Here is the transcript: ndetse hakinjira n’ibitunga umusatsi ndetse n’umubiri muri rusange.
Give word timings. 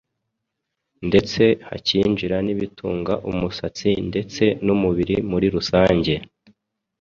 ndetse 1.07 1.43
hakinjira 1.67 2.37
n’ibitunga 2.45 3.13
umusatsi 3.31 3.89
ndetse 4.09 4.43
n’umubiri 4.65 5.15
muri 5.31 5.47
rusange. 5.55 6.13